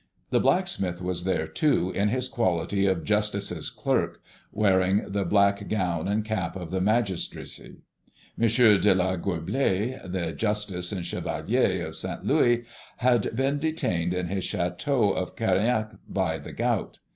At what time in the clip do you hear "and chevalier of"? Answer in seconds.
10.91-11.95